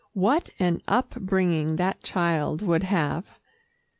What 0.13 0.49
an 0.57 0.81
up 0.87 1.11
bringing 1.11 1.75
that 1.75 2.01
child 2.01 2.63
would 2.63 2.81
have! 2.81 3.29